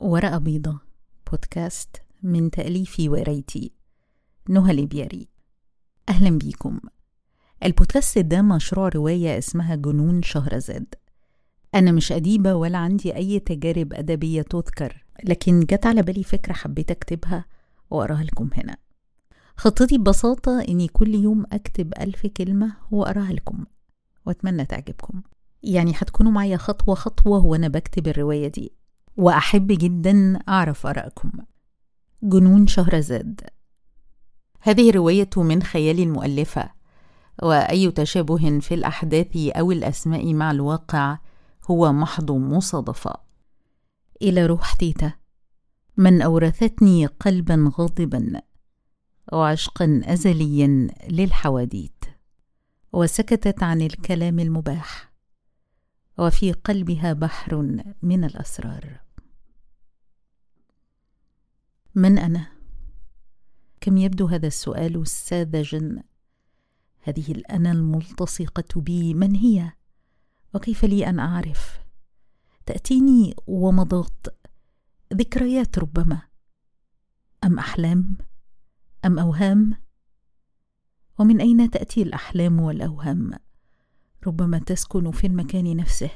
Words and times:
ورقة 0.00 0.38
بيضة 0.38 0.78
بودكاست 1.30 1.96
من 2.22 2.50
تأليفي 2.50 3.08
وقرايتي 3.08 3.72
نهى 4.48 4.74
ليبياري. 4.74 5.28
أهلا 6.08 6.38
بيكم. 6.38 6.80
البودكاست 7.64 8.18
ده 8.18 8.42
مشروع 8.42 8.88
رواية 8.88 9.38
اسمها 9.38 9.74
جنون 9.74 10.22
شهرزاد 10.22 10.94
أنا 11.74 11.92
مش 11.92 12.12
أديبة 12.12 12.54
ولا 12.54 12.78
عندي 12.78 13.16
أي 13.16 13.38
تجارب 13.38 13.92
أدبية 13.92 14.42
تذكر 14.42 15.04
لكن 15.24 15.60
جت 15.60 15.86
على 15.86 16.02
بالي 16.02 16.22
فكرة 16.24 16.52
حبيت 16.52 16.90
أكتبها 16.90 17.44
وأقراها 17.90 18.22
لكم 18.24 18.50
هنا. 18.54 18.76
خطتي 19.56 19.98
ببساطة 19.98 20.60
إني 20.68 20.88
كل 20.88 21.14
يوم 21.14 21.44
أكتب 21.52 21.92
ألف 22.00 22.26
كلمة 22.26 22.76
وأقراها 22.90 23.32
لكم 23.32 23.64
وأتمنى 24.26 24.64
تعجبكم. 24.66 25.22
يعني 25.62 25.92
هتكونوا 25.96 26.32
معايا 26.32 26.56
خطوة 26.56 26.94
خطوة 26.94 27.46
وأنا 27.46 27.68
بكتب 27.68 28.08
الرواية 28.08 28.48
دي. 28.48 28.72
وأحب 29.18 29.66
جدا 29.66 30.38
أعرف 30.48 30.86
آرائكم. 30.86 31.30
جنون 32.22 32.66
شهرزاد 32.66 33.40
هذه 34.60 34.90
رواية 34.90 35.30
من 35.36 35.62
خيال 35.62 36.00
المؤلفة. 36.00 36.70
وأي 37.42 37.90
تشابه 37.90 38.60
في 38.60 38.74
الأحداث 38.74 39.36
أو 39.36 39.72
الأسماء 39.72 40.34
مع 40.34 40.50
الواقع 40.50 41.18
هو 41.70 41.92
محض 41.92 42.32
مصادفة. 42.32 43.14
إلى 44.22 44.46
روح 44.46 44.74
تيتا. 44.74 45.12
من 45.96 46.22
أورثتني 46.22 47.06
قلبا 47.06 47.72
غاضبا 47.78 48.40
وعشقا 49.32 50.00
أزليا 50.04 50.88
للحواديت. 51.10 52.04
وسكتت 52.92 53.62
عن 53.62 53.82
الكلام 53.82 54.38
المباح. 54.40 55.12
وفي 56.18 56.52
قلبها 56.52 57.12
بحر 57.12 57.56
من 58.02 58.24
الأسرار. 58.24 59.07
من 61.98 62.18
أنا؟ 62.18 62.46
كم 63.80 63.96
يبدو 63.96 64.26
هذا 64.26 64.46
السؤال 64.46 65.06
ساذجا 65.06 66.02
هذه 67.02 67.32
الأنا 67.32 67.72
الملتصقة 67.72 68.80
بي 68.80 69.14
من 69.14 69.34
هي؟ 69.34 69.72
وكيف 70.54 70.84
لي 70.84 71.06
أن 71.06 71.18
أعرف؟ 71.18 71.78
تأتيني 72.66 73.34
ومضات 73.46 74.26
ذكريات 75.14 75.78
ربما 75.78 76.22
أم 77.44 77.58
أحلام؟ 77.58 78.16
أم 79.04 79.18
أوهام؟ 79.18 79.74
ومن 81.18 81.40
أين 81.40 81.70
تأتي 81.70 82.02
الأحلام 82.02 82.60
والأوهام؟ 82.60 83.30
ربما 84.26 84.58
تسكن 84.58 85.10
في 85.10 85.26
المكان 85.26 85.76
نفسه 85.76 86.10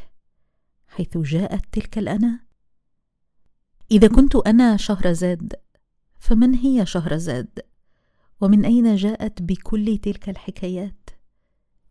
حيث 0.89 1.19
جاءت 1.19 1.65
تلك 1.73 1.99
الأنا؟ 1.99 2.41
إذا 3.91 4.09
كنت 4.09 4.37
أنا 4.37 4.77
شهرزاد 4.77 5.62
فمن 6.23 6.55
هي 6.55 6.87
شهرزاد؟ 6.87 7.59
ومن 8.41 8.65
أين 8.65 8.97
جاءت 8.97 9.43
بكل 9.43 9.99
تلك 9.99 10.29
الحكايات؟ 10.29 11.11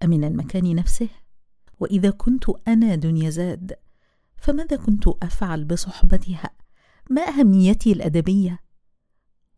أمن 0.04 0.24
المكان 0.24 0.76
نفسه؟ 0.76 1.10
وإذا 1.80 2.10
كنت 2.10 2.46
أنا 2.68 2.96
دنيازاد 2.96 3.74
فماذا 4.38 4.78
كنت 4.78 5.08
أفعل 5.08 5.66
بصحبتها؟ 5.66 6.50
ما 7.10 7.22
أهميتي 7.22 7.92
الأدبية؟ 7.92 8.60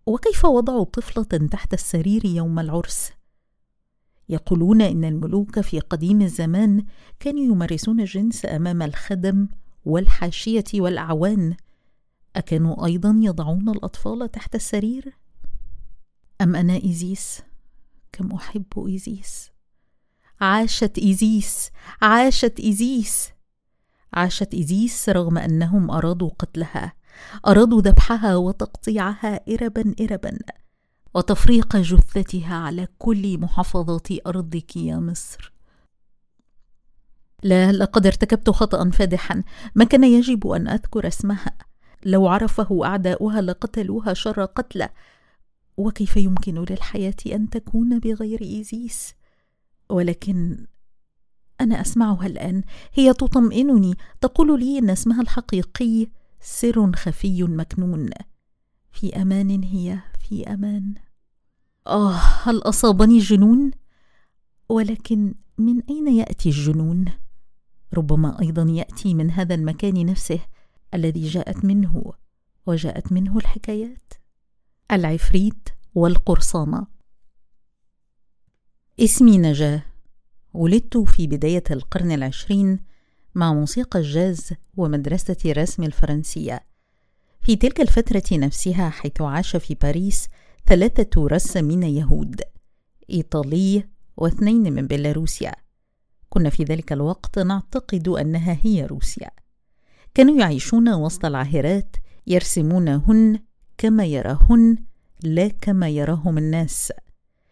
وكيف 0.06 0.46
وضعوا 0.46 0.84
طفلة 0.84 1.48
تحت 1.48 1.74
السرير 1.74 2.26
يوم 2.26 2.60
العرس؟ 2.60 3.12
يقولون 4.30 4.82
إن 4.82 5.04
الملوك 5.04 5.60
في 5.60 5.80
قديم 5.80 6.22
الزمان 6.22 6.86
كانوا 7.20 7.44
يمارسون 7.44 8.00
الجنس 8.00 8.46
أمام 8.46 8.82
الخدم 8.82 9.48
والحاشية 9.86 10.64
والأعوان 10.76 11.56
أكانوا 12.36 12.86
أيضا 12.86 13.16
يضعون 13.22 13.70
الأطفال 13.70 14.31
تحت 14.31 14.56
السرير؟ 14.56 15.17
أم 16.42 16.56
أنا 16.56 16.73
إيزيس؟ 16.73 17.42
كم 18.12 18.31
أحب 18.31 18.86
إيزيس. 18.88 19.52
عاشت 20.41 20.97
إيزيس. 20.97 21.69
عاشت 22.02 22.59
إيزيس. 22.59 23.30
عاشت 24.13 24.53
إيزيس 24.53 25.09
رغم 25.09 25.38
أنهم 25.38 25.91
أرادوا 25.91 26.30
قتلها. 26.40 26.94
أرادوا 27.47 27.81
ذبحها 27.81 28.35
وتقطيعها 28.35 29.41
إربا 29.50 29.96
إربا. 30.02 30.38
وتفريق 31.13 31.78
جثتها 31.78 32.56
على 32.56 32.88
كل 33.00 33.38
محافظات 33.38 34.28
أرضك 34.28 34.75
يا 34.75 34.97
مصر. 34.97 35.53
لا 37.44 37.72
لقد 37.72 38.06
ارتكبت 38.06 38.50
خطأ 38.50 38.90
فادحا. 38.90 39.44
ما 39.75 39.85
كان 39.85 40.03
يجب 40.03 40.47
أن 40.47 40.68
أذكر 40.68 41.08
اسمها؟ 41.08 41.58
لو 42.06 42.28
عرفه 42.28 42.86
أعداؤها 42.86 43.41
لقتلوها 43.41 44.14
شر 44.14 44.46
قتله. 44.46 44.90
وكيف 45.78 46.18
يمكن 46.18 46.66
للحياة 46.69 47.16
أن 47.25 47.50
تكون 47.50 48.00
بغير 48.00 48.41
إيزيس؟ 48.41 49.14
ولكن 49.90 50.68
أنا 51.62 51.81
أسمعها 51.81 52.25
الآن. 52.25 52.64
هي 52.94 53.14
تطمئنني. 53.14 53.96
تقول 54.22 54.59
لي 54.59 54.80
إن 54.80 54.90
اسمها 54.90 55.22
الحقيقي 55.22 56.08
سر 56.40 56.91
خفي 56.96 57.44
مكنون. 57.44 58.09
في 58.91 59.22
أمان 59.22 59.64
هي 59.64 60.00
في 60.30 60.53
أمان. 60.53 60.94
آه 61.88 62.14
هل 62.44 62.58
أصابني 62.58 63.18
الجنون؟ 63.18 63.72
ولكن 64.70 65.35
من 65.58 65.81
أين 65.90 66.08
يأتي 66.08 66.50
الجنون؟ 66.50 67.06
ربما 67.94 68.41
أيضا 68.41 68.64
يأتي 68.70 69.14
من 69.14 69.31
هذا 69.31 69.56
المكان 69.56 70.06
نفسه. 70.06 70.40
الذي 70.94 71.28
جاءت 71.28 71.66
منه 71.66 72.14
وجاءت 72.66 73.12
منه 73.12 73.38
الحكايات. 73.38 74.14
العفريت 74.92 75.70
والقرصانه 75.96 76.88
اسمي 79.00 79.38
نجاة. 79.38 79.84
ولدت 80.53 80.98
في 80.98 81.28
بداية 81.28 81.64
القرن 81.72 82.12
العشرين 82.12 82.80
مع 83.36 83.53
موسيقى 83.53 84.00
الجاز 84.00 84.53
ومدرسة 84.78 85.38
الرسم 85.46 85.84
الفرنسية. 85.84 86.66
في 87.42 87.56
تلك 87.56 87.82
الفترة 87.82 88.38
نفسها 88.38 88.90
حيث 88.90 89.22
عاش 89.22 89.56
في 89.56 89.76
باريس 89.76 90.28
ثلاثة 90.66 91.28
رسامين 91.28 91.84
يهود 91.84 92.42
إيطالي 93.09 93.88
واثنين 94.18 94.74
من 94.74 94.88
بيلاروسيا. 94.88 95.53
كنا 96.30 96.50
في 96.50 96.64
ذلك 96.64 96.94
الوقت 96.94 97.40
نعتقد 97.40 98.08
أنها 98.08 98.58
هي 98.62 98.86
روسيا. 98.86 99.32
كانوا 100.13 100.40
يعيشون 100.40 100.94
وسط 100.94 101.25
العاهرات 101.25 101.96
يرسمونهن 102.28 103.40
كما 103.78 104.06
يراهن 104.06 104.78
لا 105.24 105.47
كما 105.47 105.90
يراهم 105.90 106.38
الناس. 106.38 106.94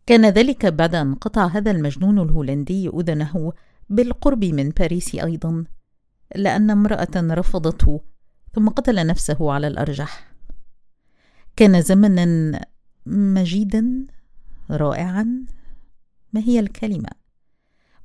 كان 0.05 0.25
ذلك 0.25 0.65
بعد 0.65 0.95
أن 0.95 1.15
قطع 1.15 1.47
هذا 1.47 1.71
المجنون 1.71 2.19
الهولندي 2.19 2.89
أذنه 2.89 3.53
بالقرب 3.89 4.45
من 4.45 4.69
باريس 4.69 5.15
أيضا 5.15 5.63
لأن 6.35 6.69
امرأة 6.69 7.15
رفضته 7.15 8.01
ثم 8.53 8.69
قتل 8.69 9.07
نفسه 9.07 9.51
على 9.51 9.67
الأرجح. 9.67 10.31
كان 11.55 11.81
زمنا 11.81 12.59
مجيدا 13.05 14.07
رائعا. 14.71 15.45
ما 16.33 16.41
هي 16.41 16.59
الكلمة؟ 16.59 17.09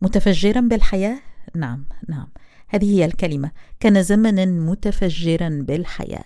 متفجرا 0.03 0.61
بالحياة؟ 0.61 1.19
نعم 1.55 1.87
نعم. 2.09 2.29
هذه 2.69 2.99
هي 2.99 3.05
الكلمة. 3.05 3.51
كان 3.81 4.03
زمنا 4.03 4.45
متفجرا 4.45 5.49
بالحياة. 5.69 6.25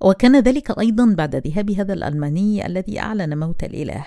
وكان 0.00 0.40
ذلك 0.40 0.78
أيضا 0.78 1.14
بعد 1.14 1.36
ذهاب 1.36 1.70
هذا 1.70 1.92
الألماني 1.92 2.66
الذي 2.66 3.00
أعلن 3.00 3.38
موت 3.38 3.64
الإله. 3.64 4.06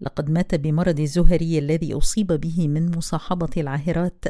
لقد 0.00 0.30
مات 0.30 0.54
بمرض 0.54 1.00
الزهري 1.00 1.58
الذي 1.58 1.94
أصيب 1.94 2.26
به 2.26 2.68
من 2.68 2.96
مصاحبة 2.96 3.50
العاهرات 3.56 4.24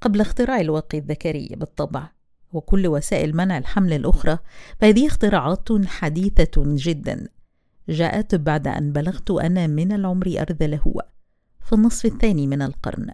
قبل 0.00 0.20
اختراع 0.20 0.60
الواقي 0.60 0.98
الذكري 0.98 1.48
بالطبع. 1.56 2.10
وكل 2.52 2.86
وسائل 2.86 3.36
منع 3.36 3.58
الحمل 3.58 3.92
الأخرى 3.92 4.38
فهذه 4.80 5.06
اختراعات 5.06 5.68
حديثة 5.86 6.52
جدا. 6.56 7.28
جاءت 7.88 8.34
بعد 8.34 8.68
أن 8.68 8.92
بلغت 8.92 9.30
أنا 9.30 9.66
من 9.66 9.92
العمر 9.92 10.34
أرذله. 10.40 10.94
في 11.60 11.72
النصف 11.72 12.06
الثاني 12.06 12.46
من 12.46 12.62
القرن. 12.62 13.10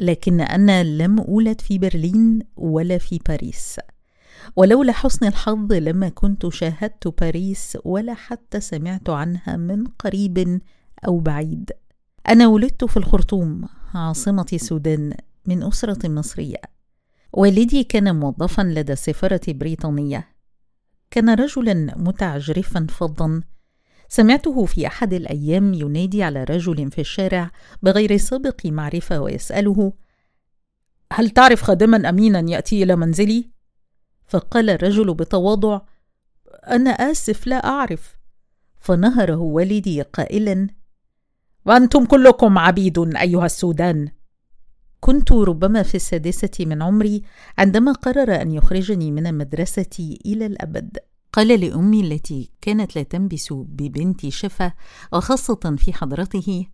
لكن 0.00 0.40
أنا 0.40 0.84
لم 0.84 1.20
أولد 1.20 1.60
في 1.60 1.78
برلين 1.78 2.38
ولا 2.56 2.98
في 2.98 3.20
باريس. 3.28 3.80
ولولا 4.56 4.92
حسن 4.92 5.26
الحظ 5.26 5.72
لما 5.72 6.08
كنت 6.08 6.48
شاهدت 6.48 7.08
باريس 7.20 7.78
ولا 7.84 8.14
حتى 8.14 8.60
سمعت 8.60 9.10
عنها 9.10 9.56
من 9.56 9.86
قريب 9.86 10.60
أو 11.06 11.18
بعيد. 11.18 11.70
أنا 12.28 12.46
ولدت 12.46 12.84
في 12.84 12.96
الخرطوم 12.96 13.64
عاصمة 13.94 14.46
السودان 14.52 15.14
من 15.46 15.62
أسرة 15.62 16.08
مصرية. 16.08 16.60
والدي 17.32 17.84
كان 17.84 18.16
موظفا 18.16 18.62
لدى 18.62 18.92
السفارة 18.92 19.40
البريطانية 19.48 20.28
كان 21.10 21.30
رجلا 21.30 21.74
متعجرفا 21.96 22.86
فظا 22.90 23.40
سمعته 24.12 24.64
في 24.64 24.86
أحد 24.86 25.12
الأيام 25.12 25.74
ينادي 25.74 26.22
على 26.22 26.44
رجل 26.44 26.90
في 26.90 27.00
الشارع 27.00 27.50
بغير 27.82 28.16
سابق 28.16 28.66
معرفة 28.66 29.20
ويسأله 29.20 29.92
هل 31.12 31.30
تعرف 31.30 31.62
خادما 31.62 32.08
امينا 32.08 32.50
يأتي 32.50 32.82
إلى 32.82 32.96
منزلي؟ 32.96 33.50
فقال 34.26 34.70
الرجل 34.70 35.14
بتواضع 35.14 35.80
أنا 36.66 36.90
آسف 36.90 37.46
لا 37.46 37.56
أعرف. 37.56 38.16
فنهره 38.78 39.36
والدي 39.36 40.02
قائلا 40.02 40.68
وأنتم 41.66 42.04
كلكم 42.04 42.58
عبيد 42.58 43.16
أيها 43.16 43.46
السودان. 43.46 44.08
كنت 45.00 45.32
ربما 45.32 45.82
في 45.82 45.94
السادسة 45.94 46.50
من 46.60 46.82
عمري 46.82 47.22
عندما 47.58 47.92
قرر 47.92 48.42
أن 48.42 48.50
يخرجني 48.50 49.10
من 49.10 49.26
المدرسة 49.26 50.16
إلى 50.26 50.46
الأبد. 50.46 50.98
قال 51.32 51.60
لأمي 51.60 52.00
التي 52.00 52.50
كانت 52.60 52.96
لا 52.96 53.02
تنبس 53.02 53.52
ببنت 53.52 54.28
شفا 54.28 54.72
وخاصة 55.12 55.76
في 55.78 55.92
حضرته 55.92 56.66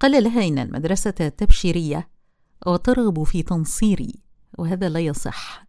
قال 0.00 0.24
لها 0.24 0.48
إن 0.48 0.58
المدرسة 0.58 1.10
تبشيرية 1.10 2.08
وترغب 2.66 3.22
في 3.22 3.42
تنصيري 3.42 4.14
وهذا 4.58 4.88
لا 4.88 5.00
يصح. 5.00 5.66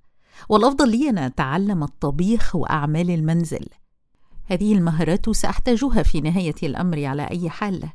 والأفضل 0.50 0.90
لي 0.90 1.10
أن 1.10 1.18
أتعلم 1.18 1.84
الطبيخ 1.84 2.56
وأعمال 2.56 3.12
المنزل. 3.12 3.66
هذه 4.46 4.74
المهارات 4.74 5.30
سأحتاجها 5.30 6.04
في 6.04 6.22
نهاية 6.22 6.56
الأمر 6.64 7.06
على 7.06 7.24
أي 7.32 7.50
حال. 7.50 7.90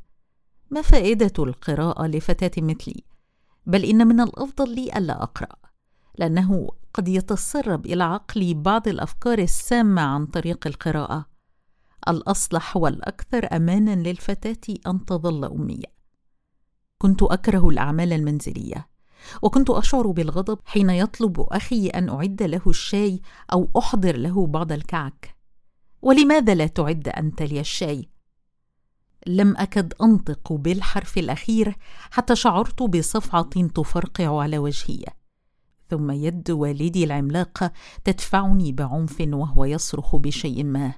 ما 0.70 0.82
فائدة 0.82 1.32
القراءة 1.38 2.06
لفتاة 2.06 2.62
مثلي؟ 2.62 3.04
بل 3.66 3.84
إن 3.84 4.06
من 4.06 4.20
الأفضل 4.20 4.74
لي 4.74 4.92
ألا 4.96 5.22
أقرأ 5.22 5.56
لأنه 6.18 6.68
قد 6.94 7.08
يتسرب 7.08 7.86
إلى 7.86 8.04
عقلي 8.04 8.54
بعض 8.54 8.88
الأفكار 8.88 9.38
السامة 9.38 10.02
عن 10.02 10.26
طريق 10.26 10.66
القراءة. 10.66 11.26
الأصلح 12.08 12.76
والأكثر 12.76 13.56
أمانا 13.56 14.08
للفتاة 14.08 14.74
أن 14.86 15.04
تظل 15.04 15.44
أمية. 15.44 15.92
كنت 16.98 17.22
أكره 17.22 17.68
الأعمال 17.68 18.12
المنزلية 18.12 18.88
وكنت 19.42 19.70
أشعر 19.70 20.06
بالغضب 20.06 20.58
حين 20.64 20.90
يطلب 20.90 21.40
أخي 21.40 21.88
أن 21.88 22.08
أعد 22.08 22.42
له 22.42 22.62
الشاي 22.66 23.20
أو 23.52 23.70
أحضر 23.78 24.16
له 24.16 24.46
بعض 24.46 24.72
الكعك. 24.72 25.36
ولماذا 26.02 26.54
لا 26.54 26.66
تعد 26.66 27.08
أنت 27.08 27.42
لي 27.42 27.60
الشاي؟ 27.60 28.08
لم 29.26 29.56
أكد 29.56 29.92
أنطق 30.02 30.52
بالحرف 30.52 31.18
الأخير 31.18 31.76
حتى 32.10 32.36
شعرت 32.36 32.82
بصفعة 32.82 33.68
تفرقع 33.74 34.40
على 34.40 34.58
وجهي. 34.58 35.04
ثم 35.90 36.10
يد 36.10 36.50
والدي 36.50 37.04
العملاقه 37.04 37.72
تدفعني 38.04 38.72
بعنف 38.72 39.16
وهو 39.20 39.64
يصرخ 39.64 40.16
بشيء 40.16 40.64
ما. 40.64 40.92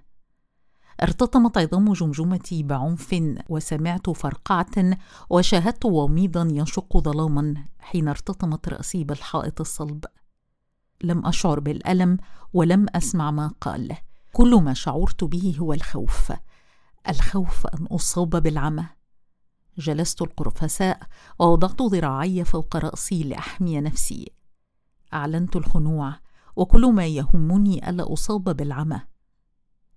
ارتطمت 1.02 1.58
عظام 1.58 1.92
جمجمتي 1.92 2.62
بعنف 2.62 3.14
وسمعت 3.48 4.10
فرقعة 4.10 4.96
وشاهدت 5.30 5.84
وميضا 5.84 6.48
يشق 6.50 6.98
ظلاما 6.98 7.54
حين 7.80 8.08
ارتطمت 8.08 8.68
رأسي 8.68 9.04
بالحائط 9.04 9.60
الصلب. 9.60 10.04
لم 11.02 11.26
أشعر 11.26 11.60
بالألم 11.60 12.18
ولم 12.52 12.86
أسمع 12.94 13.30
ما 13.30 13.52
قال. 13.60 13.96
كل 14.32 14.54
ما 14.54 14.74
شعرت 14.74 15.24
به 15.24 15.56
هو 15.60 15.72
الخوف. 15.72 16.32
الخوف 17.08 17.66
أن 17.66 17.86
أصاب 17.86 18.30
بالعمى. 18.30 18.86
جلست 19.78 20.22
القرفساء 20.22 21.00
ووضعت 21.38 21.82
ذراعي 21.82 22.44
فوق 22.44 22.76
رأسي 22.76 23.22
لأحمي 23.22 23.80
نفسي. 23.80 24.32
أعلنت 25.14 25.56
الخنوع 25.56 26.14
وكل 26.56 26.92
ما 26.92 27.06
يهمني 27.06 27.90
ألا 27.90 28.12
أصاب 28.12 28.44
بالعمى. 28.44 29.00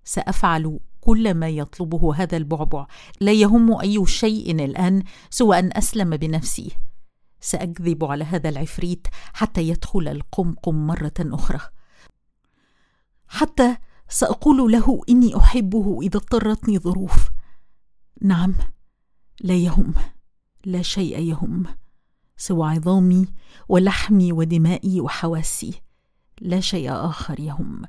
سأفعل 0.04 0.80
كل 1.02 1.34
ما 1.34 1.50
يطلبه 1.50 2.16
هذا 2.16 2.38
البعبع 2.38 2.88
لا 3.22 3.32
يهم 3.32 3.80
أي 3.80 4.06
شيء 4.06 4.66
الآن 4.66 5.04
سوى 5.30 5.60
أن 5.60 5.70
أسلم 5.74 6.18
بنفسي. 6.18 6.72
سأكذب 7.40 8.04
على 8.04 8.24
هذا 8.24 8.50
العفريت 8.50 9.08
حتى 9.34 9.62
يدخل 9.62 10.08
القمقم 10.08 10.88
مرة 10.88 11.14
أخرى. 11.20 11.60
حتى 13.28 13.78
سأقول 14.10 14.72
له 14.72 15.02
إني 15.10 15.38
أحبه 15.38 16.02
إذا 16.02 16.18
اضطرتني 16.18 16.80
ظروف. 16.80 17.30
نعم 18.22 18.56
لا 19.42 19.54
يهم 19.54 19.94
لا 20.66 20.82
شيء 20.82 21.20
يهم. 21.20 21.66
سوى 22.38 22.70
عظامي 22.70 23.28
ولحمي 23.70 24.32
ودمائي 24.32 25.02
وحواسي. 25.02 25.82
لا 26.42 26.60
شيء 26.60 26.92
آخر 26.92 27.40
يهم. 27.40 27.82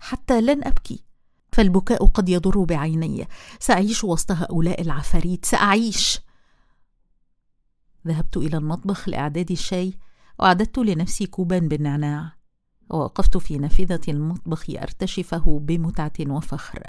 حتى 0.00 0.40
لن 0.40 0.64
أبكي. 0.64 1.04
فالبكاء 1.52 2.06
قد 2.06 2.28
يضر 2.28 2.64
بعيني. 2.64 3.28
سأعيش 3.60 4.04
وسط 4.04 4.32
هؤلاء 4.32 4.80
العفاريت. 4.80 5.44
سأعيش. 5.44 6.20
ذهبت 8.06 8.36
إلى 8.36 8.56
المطبخ 8.56 9.08
لإعداد 9.08 9.50
الشاي. 9.50 9.94
واعددت 10.38 10.78
لنفسي 10.78 11.26
كوبا 11.26 11.58
بالنعناع. 11.58 12.32
ووقفت 12.90 13.36
في 13.36 13.58
نافذة 13.58 14.00
المطبخ 14.08 14.64
أرتشفه 14.70 15.58
بمتعة 15.62 16.12
وفخر. 16.20 16.82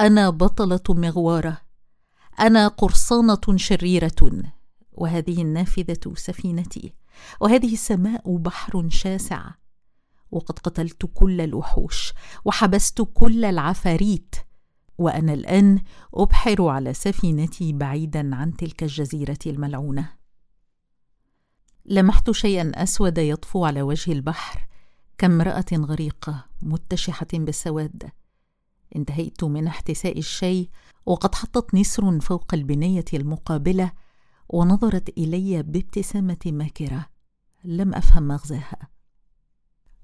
أنا 0.00 0.30
بطلة 0.30 0.80
مغوارة. 0.88 1.58
أنا 2.40 2.68
قرصانة 2.68 3.56
شريرة. 3.56 4.42
وهذه 4.96 5.42
النافذة 5.42 6.14
سفينتي 6.14 6.94
وهذه 7.40 7.72
السماء 7.72 8.36
بحر 8.36 8.88
شاسع. 8.88 9.50
وقد 10.30 10.58
قتلت 10.58 11.10
كل 11.14 11.40
الوحوش 11.40 12.12
وحبست 12.44 13.02
كل 13.14 13.44
العفاريت. 13.44 14.34
وأنا 14.98 15.32
الآن 15.32 15.82
أبحر 16.14 16.68
على 16.68 16.94
سفينتي 16.94 17.72
بعيدا 17.72 18.34
عن 18.34 18.56
تلك 18.56 18.82
الجزيرة 18.82 19.38
الملعونة. 19.46 20.12
لمحت 21.84 22.30
شيئا 22.30 22.72
أسود 22.74 23.18
يطفو 23.18 23.64
على 23.64 23.82
وجه 23.82 24.12
البحر 24.12 24.66
كامرأة 25.18 25.64
غريقة 25.72 26.44
متشحة 26.62 27.26
بالسواد. 27.32 28.10
انتهيت 28.96 29.44
من 29.44 29.66
احتساء 29.66 30.18
الشاي 30.18 30.70
وقد 31.06 31.34
حطت 31.34 31.74
نسر 31.74 32.20
فوق 32.20 32.54
البنية 32.54 33.04
المقابلة 33.14 33.92
ونظرت 34.48 35.08
إلي 35.18 35.62
بابتسامة 35.62 36.38
ماكرة. 36.46 37.06
لم 37.64 37.94
أفهم 37.94 38.28
مغزاها. 38.28 38.88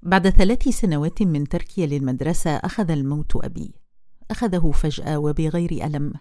بعد 0.03 0.29
ثلاث 0.29 0.69
سنوات 0.69 1.23
من 1.23 1.47
تركي 1.47 1.87
للمدرسة 1.87 2.51
أخذ 2.51 2.91
الموت 2.91 3.45
أبي. 3.45 3.73
أخذه 4.31 4.71
فجأة 4.71 5.17
وبغير 5.17 5.71
ألم. 5.71 6.13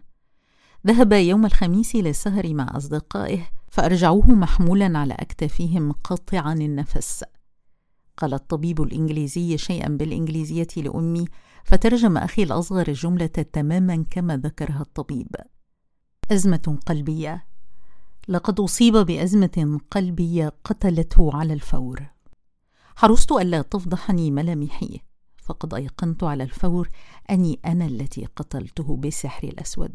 ذهب 0.87 1.13
يوم 1.13 1.47
الخميس 1.47 1.97
للسهر 1.97 2.55
مع 2.55 2.77
أصدقائه 2.77 3.49
فأرجعوه 3.71 4.27
محمولا 4.27 4.99
على 4.99 5.15
أكتافهم 5.15 5.93
قاطعا 5.93 6.53
النفس. 6.53 7.25
قال 8.17 8.35
الطبيب 8.35 8.83
الإنجليزي 8.83 9.59
شيئا 9.59 9.89
بالإنجليزية 9.89 10.69
لأمي 10.77 11.25
فترجم 11.65 12.17
أخي 12.17 12.43
الأصغر 12.43 12.89
الجملة 12.89 13.27
تماما 13.27 14.05
كما 14.11 14.37
ذكرها 14.37 14.81
الطبيب. 14.81 15.37
أزمة 16.31 16.79
قلبية. 16.87 17.52
لقد 18.29 18.61
أصيب 18.61 18.97
بأزمة 18.97 19.81
قلبية 19.91 20.53
قتلته 20.65 21.31
على 21.35 21.53
الفور. 21.53 22.03
حرصت 22.97 23.33
ألا 23.33 23.63
تفضحني 23.63 24.31
ملامحي 24.31 25.01
فقد 25.37 25.75
أيقنت 25.75 26.25
على 26.25 26.45
الفور 26.45 26.89
أني 27.31 27.61
أنا 27.67 27.87
التي 27.87 28.25
قتلته 28.37 28.97
بالسحر 28.97 29.49
الأسود. 29.49 29.95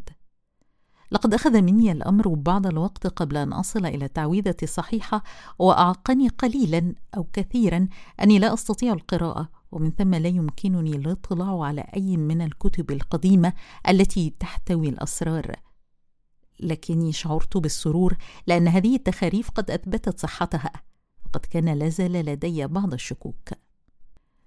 لقد 1.12 1.34
أخذ 1.34 1.62
مني 1.62 1.92
الأمر 1.92 2.28
بعض 2.28 2.68
الوقت 2.68 3.08
قبل 3.08 3.38
أن 3.38 3.54
أصل 3.54 3.86
إلى 3.86 4.06
التعويذة 4.06 4.56
الصحيحة 4.64 5.24
وأعقني 5.60 6.28
قليلا 6.28 6.96
أو 7.18 7.28
كثيرا 7.34 7.88
أني 8.22 8.40
لا 8.40 8.54
أستطيع 8.54 8.94
القراءة 8.94 9.50
ومن 9.72 9.92
ثم 9.92 10.16
لا 10.16 10.28
يمكنني 10.28 10.96
الإطلاع 10.96 11.64
على 11.64 11.82
أي 11.96 12.18
من 12.18 12.42
الكتب 12.42 12.92
القديمة 12.92 13.54
التي 13.90 14.34
تحتوي 14.40 14.90
الأسرار. 14.90 15.56
لكني 16.60 17.14
شعرت 17.14 17.58
بالسرور 17.58 18.18
لأن 18.48 18.68
هذه 18.68 18.96
التخاريف 18.96 19.50
قد 19.52 19.72
أثبتت 19.72 20.20
صحتها 20.20 20.72
وقد 21.26 21.46
كان 21.46 21.70
لازال 21.70 22.12
لدي 22.12 22.68
بعض 22.68 22.94
الشكوك. 22.94 23.50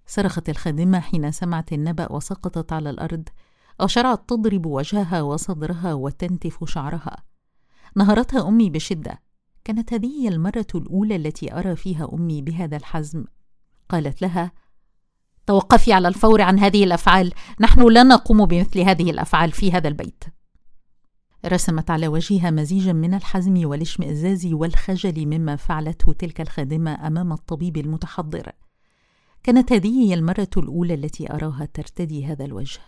صرخت 0.06 0.48
الخادمة 0.48 1.00
حين 1.00 1.32
سمعت 1.32 1.72
النبأ 1.72 2.12
وسقطت 2.12 2.72
على 2.72 2.90
الأرض 2.90 3.28
وشرعت 3.80 4.28
تضرب 4.28 4.66
وجهها 4.66 5.22
وصدرها 5.22 5.94
وتنتف 5.94 6.64
شعرها. 6.64 7.16
نهرتها 7.96 8.48
أمي 8.48 8.70
بشدة 8.70 9.20
كانت 9.64 9.92
هذه 9.92 10.28
المرة 10.28 10.66
الأولى 10.74 11.16
التي 11.16 11.54
أرى 11.54 11.76
فيها 11.76 12.08
أمي 12.12 12.42
بهذا 12.42 12.76
الحزم. 12.76 13.24
قالت 13.88 14.22
لها 14.22 14.52
توقفي 15.46 15.92
على 15.92 16.08
الفور 16.08 16.42
عن 16.42 16.58
هذه 16.58 16.84
الأفعال 16.84 17.32
نحن 17.60 17.88
لا 17.88 18.02
نقوم 18.02 18.46
بمثل 18.46 18.80
هذه 18.80 19.10
الأفعال 19.10 19.52
في 19.52 19.72
هذا 19.72 19.88
البيت. 19.88 20.24
رسمت 21.46 21.90
على 21.90 22.08
وجهها 22.08 22.50
مزيجا 22.50 22.92
من 22.92 23.14
الحزم 23.14 23.66
والاشمئزاز 23.66 24.46
والخجل 24.46 25.26
مما 25.26 25.56
فعلته 25.56 26.12
تلك 26.12 26.40
الخادمة 26.40 27.06
أمام 27.06 27.32
الطبيب 27.32 27.76
المتحضر. 27.76 28.52
كانت 29.42 29.72
هذه 29.72 30.08
هي 30.08 30.14
المرة 30.14 30.50
الأولى 30.56 30.94
التي 30.94 31.32
أراها 31.32 31.68
ترتدي 31.74 32.26
هذا 32.26 32.44
الوجه. 32.44 32.80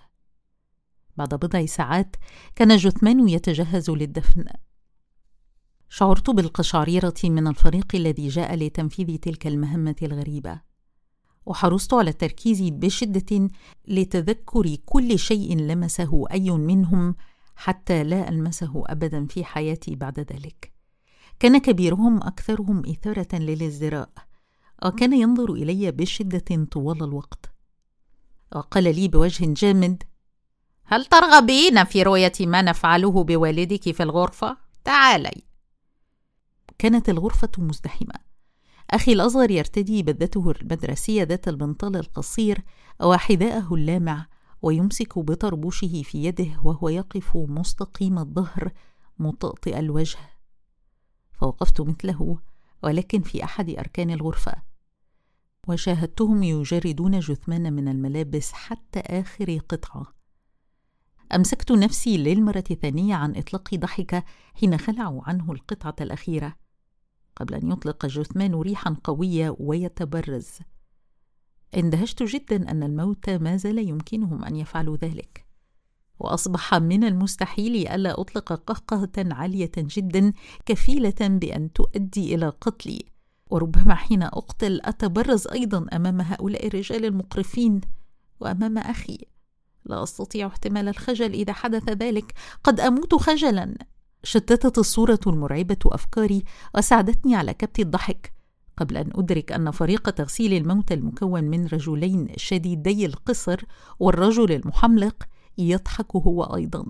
بعد 1.16 1.34
بضع 1.34 1.66
ساعات 1.66 2.16
كان 2.56 2.76
جثمان 2.76 3.28
يتجهز 3.28 3.90
للدفن. 3.90 4.44
شعرت 5.88 6.30
بالقشعريرة 6.30 7.14
من 7.24 7.46
الفريق 7.46 7.86
الذي 7.94 8.28
جاء 8.28 8.54
لتنفيذ 8.54 9.16
تلك 9.16 9.46
المهمة 9.46 9.96
الغريبة. 10.02 10.60
وحرصت 11.46 11.94
على 11.94 12.10
التركيز 12.10 12.60
بشدة 12.62 13.50
لتذكر 13.88 14.76
كل 14.84 15.18
شيء 15.18 15.56
لمسه 15.56 16.24
أي 16.32 16.50
منهم 16.50 17.14
حتى 17.56 18.04
لا 18.04 18.28
ألمسه 18.28 18.82
أبدا 18.86 19.26
في 19.26 19.44
حياتي 19.44 19.94
بعد 19.94 20.20
ذلك. 20.20 20.72
كان 21.40 21.58
كبيرهم 21.58 22.16
أكثرهم 22.22 22.82
إثارة 22.86 23.36
للإزدراء 23.36 24.10
وكان 24.84 25.12
ينظر 25.12 25.52
إلي 25.52 25.90
بشدة 25.90 26.64
طوال 26.70 27.04
الوقت. 27.04 27.52
وقال 28.56 28.84
لي 28.94 29.08
بوجه 29.08 29.44
جامد 29.46 30.02
هل 30.84 31.04
ترغبين 31.04 31.84
في 31.84 32.02
رؤية 32.02 32.32
ما 32.40 32.62
نفعله 32.62 33.24
بوالدك 33.24 33.90
في 33.90 34.02
الغرفة؟ 34.02 34.56
تعالي. 34.84 35.42
كانت 36.78 37.08
الغرفة 37.08 37.50
مزدحمة. 37.58 38.14
أخي 38.90 39.12
الأصغر 39.12 39.50
يرتدي 39.50 40.02
بدته 40.02 40.50
المدرسية 40.50 41.22
ذات 41.22 41.48
البنطال 41.48 41.96
القصير 41.96 42.62
وحذاءه 43.02 43.74
اللامع 43.74 44.26
ويمسك 44.62 45.18
بطربوشه 45.18 46.02
في 46.04 46.24
يده 46.24 46.60
وهو 46.64 46.88
يقف 46.88 47.36
مستقيم 47.36 48.18
الظهر 48.18 48.72
مطأطئ 49.18 49.78
الوجه. 49.78 50.18
فوقفت 51.32 51.80
مثله 51.80 52.38
ولكن 52.82 53.22
في 53.22 53.44
أحد 53.44 53.70
أركان 53.70 54.10
الغرفة. 54.10 54.54
وشاهدتهم 55.68 56.42
يجردون 56.42 57.18
جثمان 57.18 57.72
من 57.72 57.88
الملابس 57.88 58.52
حتى 58.52 59.00
آخر 59.00 59.58
قطعة. 59.68 60.06
أمسكت 61.34 61.72
نفسي 61.72 62.16
للمرة 62.18 62.64
الثانية 62.70 63.14
عن 63.14 63.36
إطلاق 63.36 63.74
ضحكة 63.74 64.24
حين 64.54 64.78
خلعوا 64.78 65.22
عنه 65.24 65.52
القطعة 65.52 65.96
الأخيرة. 66.00 66.56
قبل 67.36 67.54
أن 67.54 67.72
يطلق 67.72 68.04
الجثمان 68.04 68.54
ريحا 68.54 68.96
قوية 69.04 69.56
ويتبرز. 69.58 70.48
اندهشت 71.76 72.22
جدا 72.22 72.70
أن 72.70 72.82
الموتى 72.82 73.38
ما 73.38 73.56
زال 73.56 73.78
يمكنهم 73.78 74.44
أن 74.44 74.56
يفعلوا 74.56 74.96
ذلك. 74.96 75.46
وأصبح 76.18 76.74
من 76.74 77.04
المستحيل 77.04 77.88
ألا 77.88 78.20
أطلق 78.20 78.52
قهقهة 78.52 79.12
عالية 79.16 79.72
جدا 79.76 80.32
كفيلة 80.66 81.14
بأن 81.20 81.72
تؤدي 81.72 82.34
إلى 82.34 82.48
قتلي. 82.60 83.04
وربما 83.50 83.94
حين 83.94 84.22
أقتل 84.22 84.80
أتبرز 84.84 85.46
أيضا 85.46 85.86
أمام 85.92 86.20
هؤلاء 86.20 86.66
الرجال 86.66 87.04
المقرفين 87.04 87.80
وأمام 88.40 88.78
أخي. 88.78 89.18
لا 89.84 90.02
أستطيع 90.02 90.46
احتمال 90.46 90.88
الخجل 90.88 91.32
إذا 91.32 91.52
حدث 91.52 91.88
ذلك. 91.88 92.34
قد 92.64 92.80
أموت 92.80 93.14
خجلا. 93.14 93.74
شتتت 94.24 94.78
الصورة 94.78 95.20
المرعبة 95.26 95.78
أفكاري 95.86 96.44
وساعدتني 96.74 97.34
على 97.34 97.54
كبت 97.54 97.78
الضحك. 97.78 98.32
قبل 98.76 98.96
أن 98.96 99.10
أدرك 99.14 99.52
أن 99.52 99.70
فريق 99.70 100.10
تغسيل 100.10 100.52
الموتى 100.52 100.94
المكون 100.94 101.44
من 101.44 101.66
رجلين 101.66 102.28
شديدي 102.36 103.06
القصر 103.06 103.60
والرجل 104.00 104.52
المحملق 104.52 105.22
يضحك 105.58 106.16
هو 106.16 106.42
أيضا. 106.42 106.84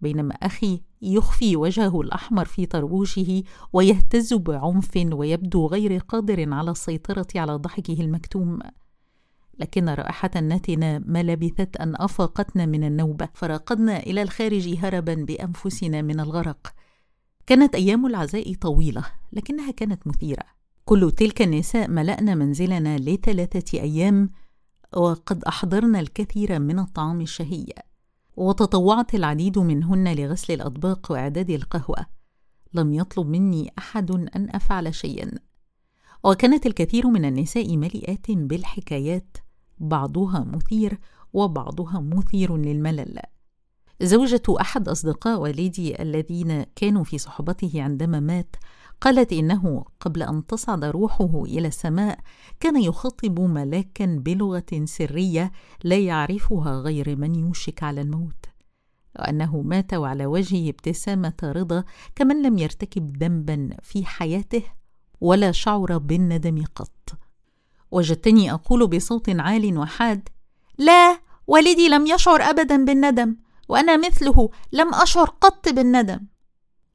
بينما 0.00 0.34
أخي 0.34 0.82
يخفي 1.02 1.56
وجهه 1.56 2.00
الأحمر 2.00 2.44
في 2.44 2.66
طربوشه 2.66 3.42
ويهتز 3.72 4.34
بعنف 4.34 4.90
ويبدو 4.96 5.66
غير 5.66 5.98
قادر 5.98 6.52
على 6.52 6.70
السيطرة 6.70 7.26
على 7.36 7.54
ضحكه 7.54 8.00
المكتوم. 8.00 8.58
لكن 9.58 9.88
رائحة 9.88 10.30
نتنة 10.36 11.02
ما 11.06 11.22
لبثت 11.22 11.76
أن 11.76 11.94
أفاقتنا 11.96 12.66
من 12.66 12.84
النوبة 12.84 13.28
فرقدنا 13.34 13.98
إلى 13.98 14.22
الخارج 14.22 14.76
هربا 14.78 15.14
بأنفسنا 15.14 16.02
من 16.02 16.20
الغرق. 16.20 16.74
كانت 17.46 17.74
أيام 17.74 18.06
العزاء 18.06 18.54
طويلة 18.54 19.04
لكنها 19.32 19.70
كانت 19.70 20.06
مثيرة. 20.06 20.53
كل 20.84 21.10
تلك 21.10 21.42
النساء 21.42 21.88
ملأنا 21.88 22.34
منزلنا 22.34 22.98
لثلاثة 22.98 23.78
أيام 23.80 24.30
وقد 24.96 25.44
أحضرن 25.44 25.96
الكثير 25.96 26.58
من 26.58 26.78
الطعام 26.78 27.20
الشهي 27.20 27.66
وتطوعت 28.36 29.14
العديد 29.14 29.58
منهن 29.58 30.14
لغسل 30.14 30.54
الأطباق 30.54 31.12
وإعداد 31.12 31.50
القهوة. 31.50 32.06
لم 32.74 32.94
يطلب 32.94 33.26
مني 33.26 33.72
أحد 33.78 34.10
أن 34.10 34.48
أفعل 34.50 34.94
شيئا. 34.94 35.30
وكانت 36.24 36.66
الكثير 36.66 37.06
من 37.06 37.24
النساء 37.24 37.76
مليئات 37.76 38.30
بالحكايات 38.30 39.36
بعضها 39.78 40.44
مثير 40.44 40.98
وبعضها 41.32 42.00
مثير 42.00 42.56
للملل. 42.56 43.20
زوجة 44.02 44.42
أحد 44.60 44.88
أصدقاء 44.88 45.40
والدي 45.40 46.02
الذين 46.02 46.62
كانوا 46.76 47.04
في 47.04 47.18
صحبته 47.18 47.82
عندما 47.82 48.20
مات 48.20 48.56
قالت 49.04 49.32
إنه 49.32 49.84
قبل 50.00 50.22
أن 50.22 50.46
تصعد 50.46 50.84
روحه 50.84 51.42
إلى 51.44 51.68
السماء 51.68 52.18
كان 52.60 52.82
يخاطب 52.82 53.40
ملاكا 53.40 54.06
بلغة 54.06 54.84
سرية 54.84 55.52
لا 55.82 55.98
يعرفها 55.98 56.76
غير 56.80 57.16
من 57.16 57.34
يوشك 57.34 57.82
على 57.82 58.00
الموت. 58.00 58.44
وأنه 59.18 59.62
مات 59.62 59.94
وعلى 59.94 60.26
وجهه 60.26 60.68
ابتسامة 60.70 61.34
رضا 61.42 61.84
كمن 62.14 62.42
لم 62.42 62.58
يرتكب 62.58 63.16
ذنبا 63.16 63.76
في 63.82 64.06
حياته 64.06 64.62
ولا 65.20 65.52
شعر 65.52 65.98
بالندم 65.98 66.64
قط. 66.74 67.18
وجدتني 67.90 68.52
أقول 68.52 68.86
بصوت 68.86 69.28
عال 69.28 69.78
وحاد 69.78 70.28
لا 70.78 71.18
والدي 71.46 71.88
لم 71.88 72.06
يشعر 72.06 72.42
ابدا 72.42 72.84
بالندم 72.84 73.36
وأنا 73.68 73.96
مثله 73.96 74.50
لم 74.72 74.94
أشعر 74.94 75.26
قط 75.26 75.68
بالندم. 75.68 76.33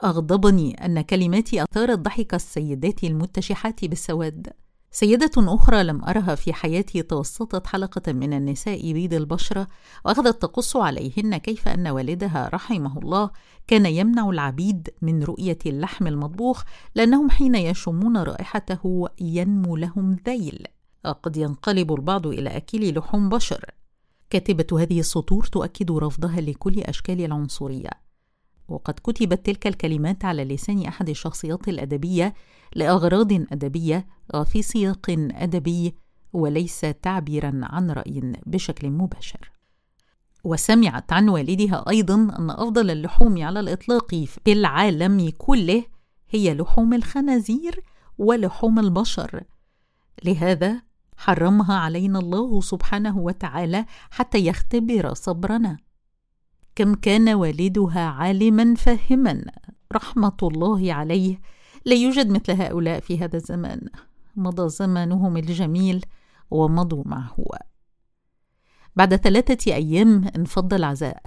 أغضبني 0.04 0.86
أن 0.86 1.02
كلماتي 1.02 1.64
أثارت 1.64 2.00
ضحك 2.00 2.34
السيدات 2.34 3.04
المتشحات 3.04 3.86
بالسواد. 3.86 4.48
سيدة 4.92 5.32
أخرى 5.38 5.84
لم 5.84 6.06
أرها 6.06 6.36
في 6.36 6.54
حياتي 6.54 7.02
توسطت 7.02 7.68
حلقة 7.68 8.14
من 8.14 8.34
النساء 8.34 8.94
بيض 8.94 9.14
البشرة 9.14 9.68
وأخذت 10.06 10.42
تقص 10.42 10.76
عليهن 10.76 11.38
كيف 11.38 11.68
أن 11.68 11.88
والدها 11.88 12.50
رحمه 12.54 13.00
الله 13.00 13.30
كان 13.68 13.86
يمنع 13.86 14.30
العبيد 14.30 14.90
من 15.02 15.24
رؤية 15.24 15.58
اللحم 15.66 16.08
المطبوخ 16.08 16.64
لأنهم 16.96 17.30
حين 17.30 17.56
يشمون 17.56 18.18
رائحته 18.18 19.08
ينمو 19.22 19.76
لهم 19.76 20.16
ذيل. 20.26 20.64
قد 21.24 21.38
ينقلب 21.38 21.94
البعض 21.94 22.28
إلى 22.28 22.58
أكل 22.58 22.94
لحوم 22.98 23.30
بشر. 23.30 23.66
كاتبة 24.30 24.82
هذه 24.82 25.00
السطور 25.00 25.46
تؤكد 25.46 25.92
رفضها 25.92 26.42
لكل 26.42 26.80
أشكال 26.80 27.26
العنصرية. 27.26 28.09
وقد 28.72 28.94
كتبت 28.94 29.46
تلك 29.46 29.68
الكلمات 29.68 30.26
على 30.26 30.46
لسان 30.46 30.86
أحد 30.86 31.10
الشخصيات 31.10 31.68
الأدبية 31.68 32.34
لأغراض 32.76 33.34
أدبية 33.34 34.08
وفي 34.34 34.62
سياق 34.62 35.06
أدبي 35.32 35.96
وليس 36.34 36.82
تعبيرا 37.02 37.62
عن 37.64 37.92
رأي 37.92 38.34
بشكل 38.46 38.90
مباشر. 38.90 39.52
وسمعت 40.44 41.14
عن 41.14 41.30
والدها 41.30 41.86
أيضا 41.90 42.16
أن 42.16 42.50
أفضل 42.50 42.92
اللحوم 42.92 43.44
على 43.44 43.60
الإطلاق 43.60 44.16
في 44.16 44.52
العالم 44.52 45.32
كله 45.38 45.84
هي 46.30 46.54
لحوم 46.54 46.94
الخنازير 46.94 47.84
ولحوم 48.18 48.80
البشر. 48.80 49.44
لهذا 50.24 50.82
حرمها 51.18 51.76
علينا 51.76 52.20
الله 52.20 52.62
سبحانه 52.62 53.18
وتعالى 53.18 53.86
حتى 54.12 54.38
يختبر 54.38 55.14
صبرنا. 55.14 55.78
كم 56.80 56.94
كان 56.94 57.30
والدها 57.30 58.06
عالما 58.06 58.76
فاهما. 58.76 59.46
رحمة 59.94 60.38
الله 60.44 60.94
عليه. 60.94 61.42
لا 61.86 61.96
يوجد 61.96 62.30
مثل 62.30 62.52
هؤلاء 62.52 63.00
في 63.00 63.20
هذا 63.20 63.38
الزمان. 63.38 63.82
مضى 64.36 64.70
زمانهم 64.70 65.38
الجميل 65.38 66.06
ومضوا 66.52 67.04
معه. 67.06 67.46
بعد 68.96 69.16
ثلاثة 69.16 69.74
أيام 69.74 70.26
انفض 70.36 70.74
العزاء. 70.74 71.22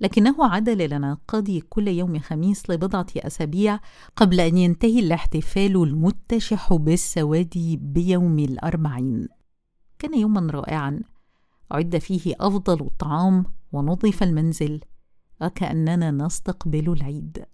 لكنه 0.00 0.46
عاد 0.46 0.68
للانعقاد 0.68 1.62
كل 1.68 1.88
يوم 1.88 2.18
خميس 2.18 2.70
لبضعة 2.70 3.06
أسابيع 3.16 3.80
قبل 4.16 4.40
أن 4.40 4.58
ينتهي 4.58 4.98
الاحتفال 4.98 5.82
المتشح 5.82 6.74
بالسواد 6.74 7.78
بيوم 7.82 8.38
الأربعين. 8.38 9.28
كان 9.98 10.18
يوما 10.18 10.52
رائعا. 10.52 11.00
عد 11.70 11.98
فيه 11.98 12.34
أفضل 12.40 12.80
الطعام 12.80 13.44
ونظف 13.72 14.22
المنزل. 14.22 14.80
وكأننا 15.42 16.10
نستقبل 16.10 16.92
العيد. 16.92 17.44